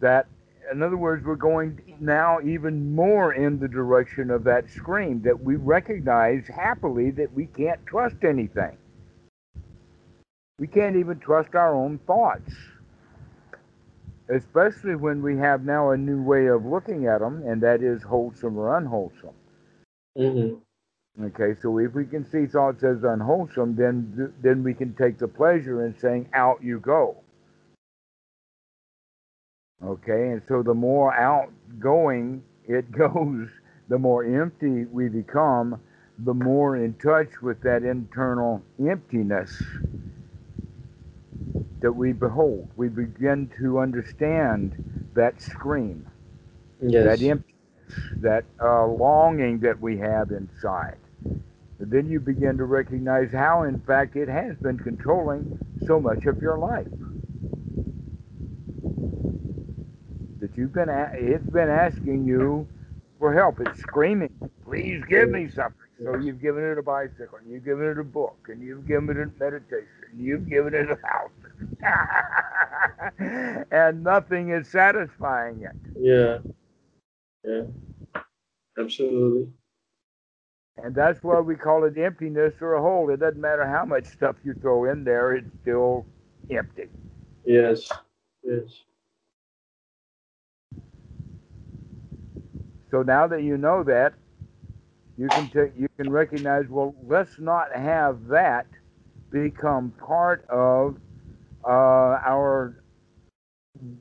[0.00, 0.26] that.
[0.70, 5.40] In other words, we're going now even more in the direction of that scream that
[5.42, 8.76] we recognize happily that we can't trust anything.
[10.58, 12.52] We can't even trust our own thoughts.
[14.28, 18.02] Especially when we have now a new way of looking at them, and that is
[18.02, 19.34] wholesome or unwholesome.
[20.16, 20.60] Mhm.
[21.20, 25.28] Okay, so if we can see thoughts as unwholesome, then then we can take the
[25.28, 27.16] pleasure in saying, "Out you go."
[29.82, 33.48] Okay, and so the more outgoing it goes,
[33.88, 35.80] the more empty we become,
[36.18, 39.62] the more in touch with that internal emptiness
[41.80, 42.68] that we behold.
[42.76, 44.76] We begin to understand
[45.14, 46.06] that scream,
[46.82, 47.04] Yes.
[47.04, 47.54] that emptiness,
[48.20, 50.98] that uh, longing that we have inside.
[51.80, 55.48] And then you begin to recognize how, in fact, it has been controlling
[55.86, 56.88] so much of your life.
[60.40, 62.68] That you've been, a- it's been asking you
[63.18, 63.60] for help.
[63.60, 64.32] It's screaming,
[64.64, 65.74] please give me something.
[66.04, 69.10] So you've given it a bicycle, and you've given it a book, and you've given
[69.18, 71.30] it a meditation, and you've given it a house.
[73.70, 75.76] and nothing is satisfying it.
[75.98, 76.38] Yeah.
[77.44, 77.62] Yeah.
[78.78, 79.48] Absolutely.
[80.82, 83.10] And that's why we call it emptiness or a hole.
[83.10, 86.06] It doesn't matter how much stuff you throw in there, it's still
[86.50, 86.88] empty.
[87.44, 87.88] Yes.
[88.44, 88.84] Yes.
[92.90, 94.14] So now that you know that,
[95.16, 98.66] you can take you can recognize, well, let's not have that
[99.30, 100.96] become part of
[101.68, 102.82] uh, our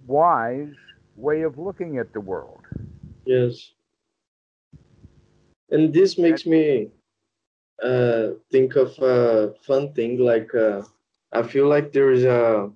[0.05, 0.73] wise
[1.15, 2.61] way of looking at the world.
[3.25, 3.71] Yes.
[5.69, 6.89] And this makes me
[7.83, 10.17] uh, think of a fun thing.
[10.19, 10.83] Like, uh,
[11.33, 12.71] I feel like there is a.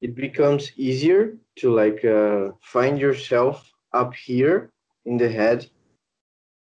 [0.00, 4.70] It becomes easier to like uh, find yourself up here
[5.04, 5.68] in the head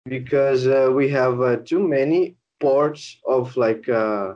[0.06, 4.35] because uh, we have uh, too many parts of like uh,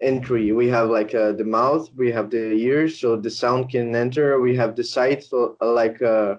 [0.00, 0.52] entry.
[0.52, 4.40] We have like uh, the mouth, we have the ears, so the sound can enter.
[4.40, 6.36] We have the sight, so uh, like uh,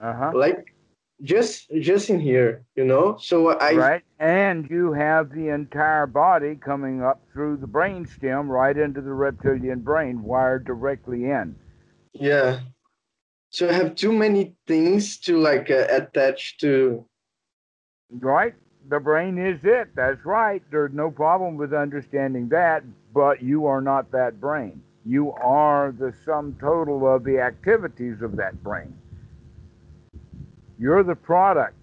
[0.00, 0.34] Uh huh.
[0.34, 0.74] like
[1.22, 3.16] just just in here, you know.
[3.18, 8.50] So I Right, and you have the entire body coming up through the brain stem
[8.50, 11.56] right into the reptilian brain, wired directly in.
[12.12, 12.60] yeah.
[13.50, 17.06] So I have too many things to like uh, attach to.
[18.10, 18.54] Right?
[18.90, 19.94] The brain is it.
[19.94, 20.60] That's right.
[20.72, 22.82] There's no problem with understanding that,
[23.14, 24.82] but you are not that brain.
[25.06, 28.92] You are the sum total of the activities of that brain.
[30.76, 31.76] You're the product.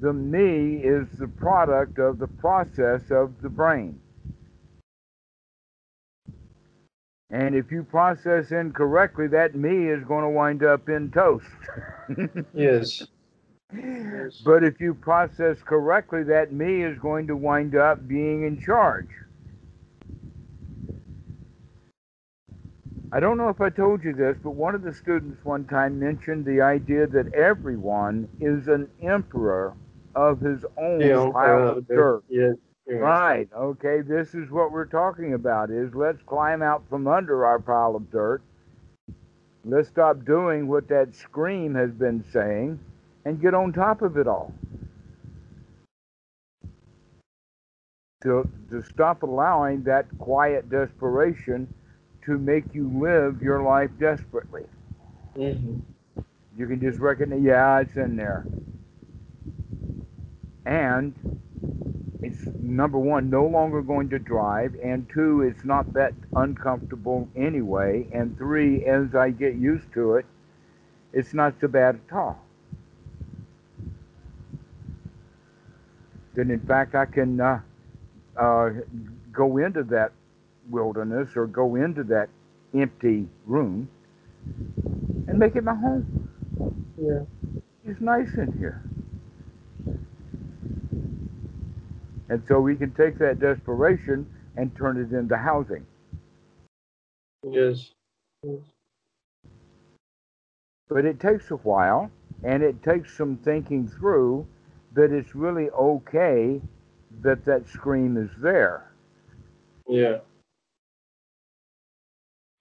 [0.00, 4.00] The me is the product of the process of the brain.
[7.30, 11.46] And if you process incorrectly, that me is going to wind up in toast.
[12.52, 13.06] Yes.
[14.44, 19.08] But if you process correctly, that me is going to wind up being in charge.
[23.12, 25.98] I don't know if I told you this, but one of the students one time
[25.98, 29.74] mentioned the idea that everyone is an emperor
[30.14, 32.22] of his own Yeah, pile uh, of dirt.
[32.28, 32.54] Yes.
[32.86, 33.00] yes.
[33.00, 33.48] Right.
[33.52, 34.00] Okay.
[34.02, 38.10] This is what we're talking about is let's climb out from under our pile of
[38.12, 38.42] dirt.
[39.64, 42.78] Let's stop doing what that scream has been saying
[43.24, 44.52] and get on top of it all.
[48.22, 51.68] To, to stop allowing that quiet desperation
[52.24, 54.66] to make you live your life desperately.
[55.36, 55.80] Mhm.
[56.56, 58.44] You can just recognize, yeah, it's in there.
[60.66, 61.14] And
[62.22, 68.06] it's number one, no longer going to drive, and two, it's not that uncomfortable anyway,
[68.12, 70.26] and three, as I get used to it,
[71.12, 72.44] it's not so bad at all.
[76.34, 77.60] Then, in fact, I can uh,
[78.36, 78.70] uh,
[79.32, 80.12] go into that
[80.68, 82.28] wilderness or go into that
[82.74, 83.88] empty room
[85.26, 86.28] and make it my home.
[87.00, 87.24] Yeah.
[87.84, 88.82] It's nice in here.
[92.28, 95.84] And so we can take that desperation and turn it into housing.
[97.48, 97.90] Yes.
[98.44, 98.60] Yes.
[100.88, 102.10] But it takes a while
[102.44, 104.46] and it takes some thinking through
[104.94, 106.60] that it's really okay
[107.22, 108.92] that that scream is there,
[109.88, 110.20] Yeah.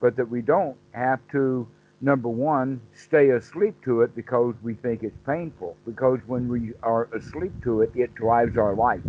[0.02, 1.68] but that we don't have to,
[2.02, 5.76] number one, stay asleep to it because we think it's painful.
[5.86, 9.02] Because when we are asleep to it, it drives our life.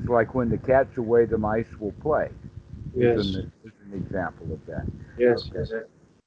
[0.00, 2.30] It's like when the cat's away, the mice will play.
[2.94, 3.20] Yes.
[3.20, 4.86] Is an, is an example of that.
[5.18, 5.50] Yes.
[5.50, 5.60] Okay.
[5.60, 5.72] Yes.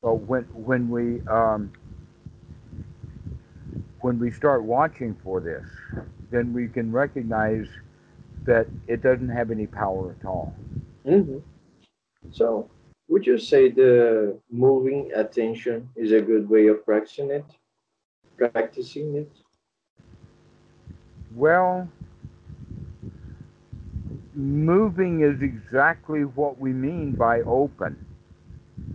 [0.04, 1.72] So when when we um,
[4.02, 5.66] when we start watching for this,
[6.32, 7.68] then we can recognize
[8.46, 10.54] that it doesn't have any power at all.
[11.06, 11.38] hmm
[12.32, 12.70] So
[13.08, 17.46] would you say the moving attention is a good way of practicing it?
[18.38, 19.32] Practicing it?
[21.36, 21.88] Well,
[24.34, 28.06] moving is exactly what we mean by open.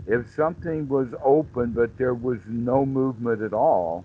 [0.06, 4.04] If something was open but there was no movement at all,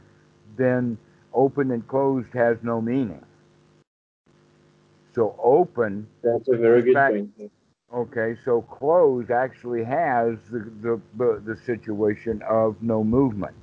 [0.58, 0.98] then
[1.34, 3.24] open and closed has no meaning.
[5.14, 6.08] So open.
[6.24, 7.52] That's a very good fact, point.
[7.94, 13.56] Okay, so closed actually has the, the, the, the situation of no movement.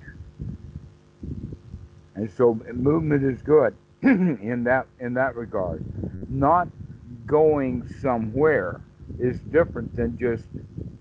[2.15, 5.83] And so movement is good in that in that regard.
[6.29, 6.69] Not
[7.27, 8.81] going somewhere
[9.19, 10.45] is different than just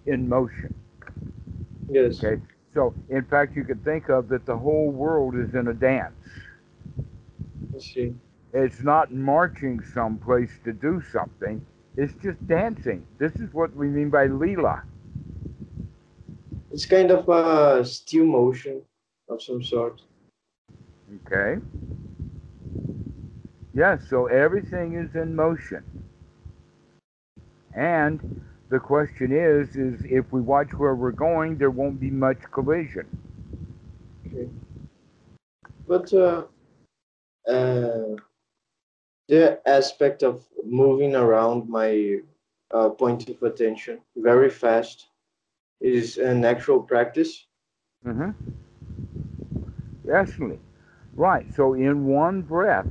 [0.05, 0.71] in motion.
[1.89, 2.23] Yes.
[2.23, 2.41] Okay.
[2.73, 6.13] So in fact you could think of that the whole world is in a dance.
[7.75, 8.15] I see.
[8.53, 11.65] It's not marching someplace to do something.
[11.95, 13.05] It's just dancing.
[13.17, 14.83] This is what we mean by lila.
[16.71, 18.81] It's kind of a still motion
[19.29, 20.01] of some sort.
[21.25, 21.61] Okay.
[23.73, 25.83] Yes, so everything is in motion.
[27.73, 32.39] And the question is, is if we watch where we're going, there won't be much
[32.51, 33.05] collision.
[34.27, 34.49] Okay.
[35.87, 36.43] But uh,
[37.47, 38.15] uh,
[39.29, 42.17] the aspect of moving around my
[42.71, 45.07] uh, point of attention very fast
[45.79, 47.45] is an actual practice.
[48.05, 48.31] Mm-hmm.
[50.05, 50.59] Definitely.
[51.15, 51.45] Right.
[51.55, 52.87] So in one breath,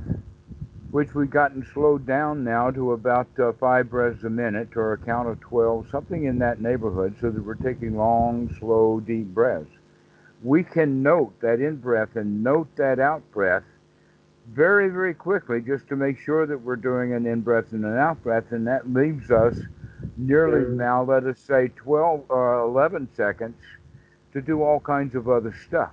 [0.97, 4.97] which we've gotten slowed down now to about uh, five breaths a minute or a
[4.97, 9.69] count of 12, something in that neighborhood, so that we're taking long, slow, deep breaths.
[10.41, 13.61] We can note that in breath and note that out breath
[14.49, 17.95] very, very quickly just to make sure that we're doing an in breath and an
[17.95, 19.55] out breath, and that leaves us
[20.17, 23.61] nearly now, let us say 12 or uh, 11 seconds
[24.33, 25.91] to do all kinds of other stuff.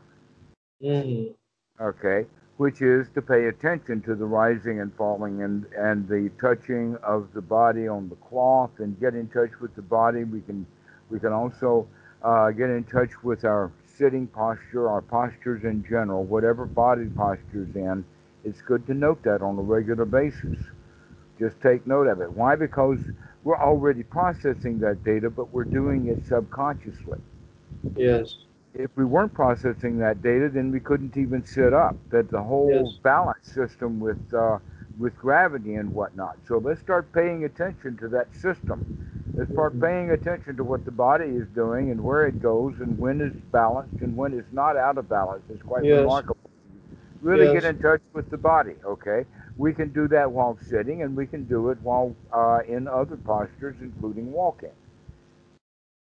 [0.83, 1.35] Mm-hmm.
[1.79, 2.25] Okay,
[2.57, 7.29] which is to pay attention to the rising and falling and, and the touching of
[7.35, 10.25] the body on the cloth and get in touch with the body.
[10.25, 10.67] We can
[11.11, 11.87] we can also
[12.23, 17.75] uh, get in touch with our sitting posture, our postures in general, whatever body posture's
[17.77, 18.05] in
[18.45, 20.59] it's good to note that on a regular basis.
[21.39, 22.31] Just take note of it.
[22.31, 22.55] Why?
[22.57, 23.01] Because
[23.43, 27.19] we're already processing that data, but we're doing it subconsciously.
[27.97, 28.37] Yes.
[28.75, 31.97] If we weren't processing that data, then we couldn't even sit up.
[32.11, 32.99] That the whole yes.
[33.03, 34.59] balance system with uh,
[34.99, 36.39] with gravity and whatnot.
[36.47, 39.25] So let's start paying attention to that system.
[39.35, 39.85] Let's start mm-hmm.
[39.85, 43.37] paying attention to what the body is doing and where it goes and when it's
[43.51, 45.43] balanced and when it's not out of balance.
[45.51, 46.01] It's quite yes.
[46.01, 46.45] remarkable
[47.25, 47.63] really yes.
[47.63, 48.75] get in touch with the body.
[48.85, 49.25] Okay,
[49.57, 53.17] we can do that while sitting, and we can do it while uh, in other
[53.17, 54.71] postures, including walking.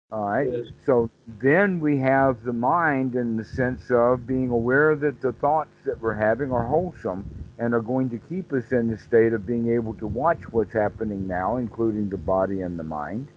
[0.10, 0.49] All right.
[0.49, 0.68] Yes.
[0.86, 1.10] So
[1.41, 5.99] then we have the mind in the sense of being aware that the thoughts that
[6.01, 7.26] we're having are wholesome
[7.60, 10.74] and are going to keep us in the state of being able to watch what's
[10.74, 13.28] happening now, including the body and the mind.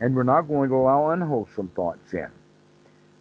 [0.00, 2.30] And we're not going to allow unwholesome thoughts in.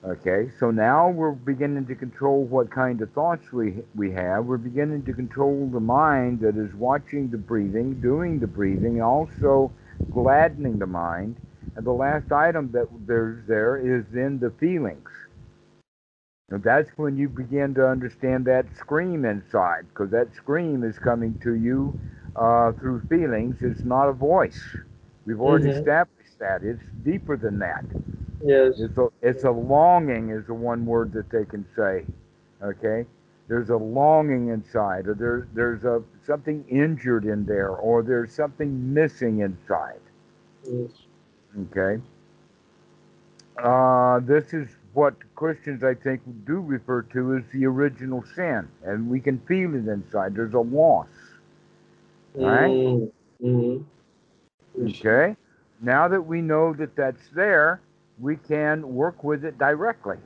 [0.05, 4.45] Okay, so now we're beginning to control what kind of thoughts we we have.
[4.45, 9.71] We're beginning to control the mind that is watching the breathing, doing the breathing, also
[10.11, 11.37] gladdening the mind.
[11.75, 15.09] And the last item that there's there is then the feelings.
[16.49, 21.39] And that's when you begin to understand that scream inside, because that scream is coming
[21.43, 21.99] to you
[22.35, 23.57] uh, through feelings.
[23.61, 24.61] It's not a voice.
[25.25, 25.79] We've already mm-hmm.
[25.79, 26.63] established that.
[26.63, 27.85] It's deeper than that.
[28.43, 28.73] Yes.
[28.77, 32.05] It's a, it's a longing is the one word that they can say.
[32.61, 33.05] Okay?
[33.47, 38.93] There's a longing inside, or there, there's a something injured in there, or there's something
[38.93, 39.99] missing inside.
[40.65, 40.91] Yes.
[41.61, 42.01] Okay?
[43.61, 49.09] Uh, this is what Christians, I think, do refer to as the original sin, and
[49.09, 50.35] we can feel it inside.
[50.35, 51.07] There's a loss.
[52.35, 53.09] Right?
[53.41, 53.83] Mm-hmm.
[54.87, 55.35] Okay?
[55.81, 57.81] Now that we know that that's there,
[58.19, 60.17] we can work with it directly.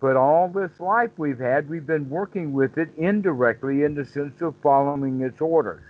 [0.00, 4.40] But all this life we've had, we've been working with it indirectly in the sense
[4.42, 5.82] of following its orders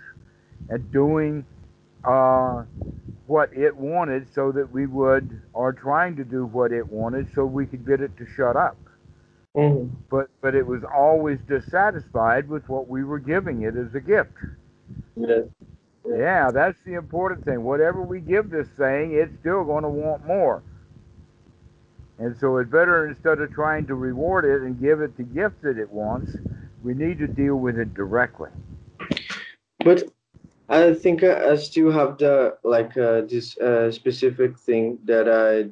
[0.69, 1.45] and doing
[2.05, 2.63] uh,
[3.27, 7.45] what it wanted so that we would, or trying to do what it wanted so
[7.45, 8.77] we could get it to shut up.
[9.55, 9.95] Mm-hmm.
[10.09, 14.33] But but it was always dissatisfied with what we were giving it as a gift.
[15.15, 15.45] Yes.
[16.07, 17.63] Yeah, that's the important thing.
[17.63, 20.61] Whatever we give this thing, it's still going to want more.
[22.19, 25.61] And so it's better instead of trying to reward it and give it the gift
[25.63, 26.37] that it wants,
[26.83, 28.49] we need to deal with it directly.
[29.83, 30.03] But
[30.67, 35.69] I think I, still have the like uh, this uh, specific thing that I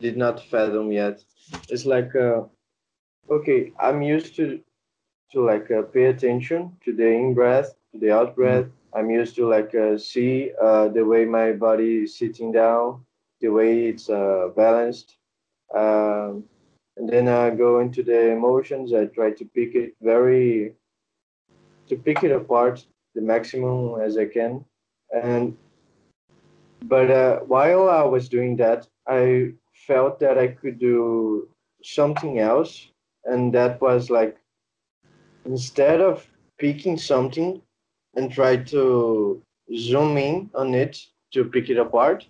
[0.00, 1.22] did not fathom yet.
[1.68, 2.42] It's like uh,
[3.30, 4.60] okay, I'm used to
[5.32, 8.66] to like uh, pay attention to the in breath, to the out breath.
[8.94, 13.04] I'm used to like uh, see uh, the way my body is sitting down,
[13.40, 15.16] the way it's uh, balanced.
[15.74, 16.44] Um,
[16.96, 18.92] and then I go into the emotions.
[18.94, 20.74] I try to pick it very,
[21.88, 22.84] to pick it apart
[23.14, 24.64] the maximum as I can.
[25.12, 25.56] And
[26.84, 29.52] but uh, while I was doing that, I
[29.86, 31.48] felt that I could do
[31.82, 32.88] something else,
[33.24, 34.36] and that was like
[35.44, 36.26] instead of
[36.58, 37.60] picking something
[38.14, 39.42] and try to
[39.76, 40.98] zoom in on it
[41.32, 42.26] to pick it apart,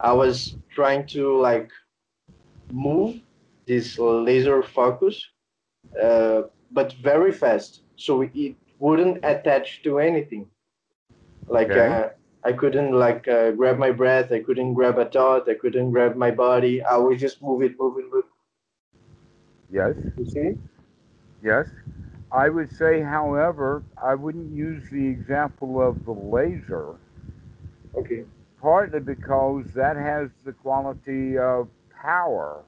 [0.00, 1.70] I was trying to like
[2.72, 3.20] move
[3.66, 5.22] this laser focus,
[6.02, 10.50] uh, but very fast, so it wouldn't attach to anything.
[11.48, 11.76] Like Okay.
[11.76, 12.10] uh,
[12.44, 16.16] I couldn't like uh, grab my breath, I couldn't grab a thought, I couldn't grab
[16.16, 16.82] my body.
[16.82, 18.24] I would just move it, move it, move.
[19.70, 19.96] Yes.
[20.16, 20.58] You see?
[21.42, 21.66] yes.
[22.32, 26.96] I would say, however, I wouldn't use the example of the laser,
[27.96, 28.26] Okay.
[28.60, 32.64] partly because that has the quality of power.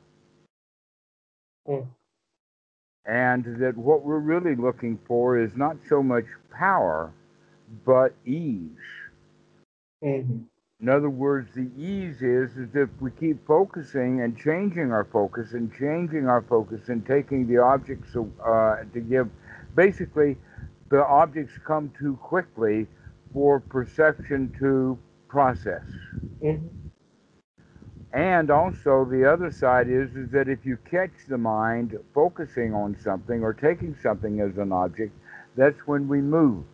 [1.66, 1.82] Hmm.
[3.06, 7.12] And that what we're really looking for is not so much power,
[7.84, 8.70] but ease.
[10.02, 10.42] hmm
[10.80, 15.52] In other words, the ease is, is if we keep focusing and changing our focus
[15.52, 19.30] and changing our focus and taking the objects uh, to give,
[19.74, 20.36] basically,
[20.90, 22.86] the objects come too quickly
[23.32, 24.98] for perception to
[25.28, 25.84] process.
[26.42, 26.81] hmm
[28.12, 32.96] And also the other side is, is that if you catch the mind focusing on
[33.00, 35.12] something or taking something as an object,
[35.56, 36.64] that's when we move.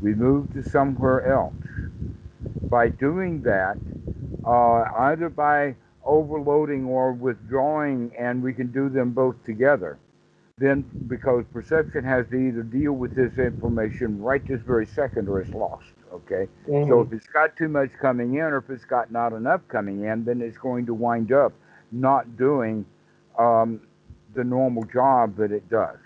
[0.00, 1.54] We move to somewhere else.
[2.70, 3.76] By doing that,
[4.44, 9.98] uh, either by overloading or withdrawing, and we can do them both together,
[10.58, 15.40] then because perception has to either deal with this information right this very second or
[15.40, 15.86] it's lost.
[16.14, 16.48] Okay?
[16.88, 20.04] So if it's got too much coming in or if it's got not enough coming
[20.04, 21.52] in, then it's going to wind up
[21.92, 22.86] not doing
[23.38, 23.80] um,
[24.34, 25.98] the normal job that it does.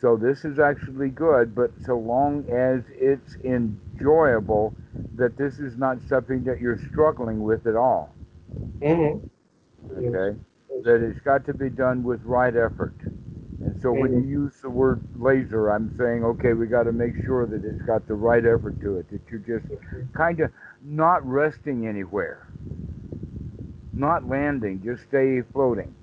[0.00, 4.74] So this is actually good, but so long as it's enjoyable,
[5.16, 8.14] that this is not something that you're struggling with at all.
[8.82, 9.18] hmm
[9.96, 10.38] Okay?
[10.84, 12.94] That it's got to be done with right effort.
[13.62, 17.14] And so when you use the word laser, I'm saying, okay, we got to make
[17.24, 19.66] sure that it's got the right effort to it, that you're just
[20.14, 20.50] kind of
[20.82, 22.46] not resting anywhere,
[23.92, 25.94] not landing, just stay floating.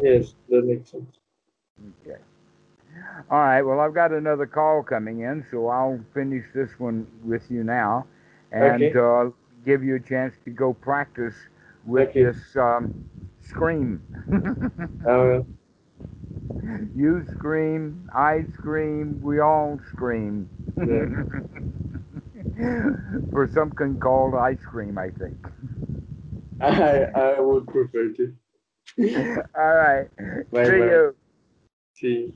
[0.00, 1.18] Yes, that makes sense.
[2.06, 2.18] Okay.
[3.30, 3.62] All right.
[3.62, 8.06] Well, I've got another call coming in, so I'll finish this one with you now,
[8.52, 8.96] and Okay.
[8.96, 9.30] uh,
[9.64, 11.34] give you a chance to go practice
[11.86, 12.18] with Okay.
[12.18, 13.06] this um,
[13.40, 14.00] scream.
[15.04, 15.42] Uh,
[16.94, 20.50] you scream, I scream, we all scream.
[23.32, 25.36] For something called ice cream, I think.
[26.60, 28.34] I I would prefer to.
[29.56, 30.08] All right.
[30.50, 30.90] Bye See bye.
[30.90, 31.16] you.
[31.94, 32.08] See.
[32.08, 32.32] you.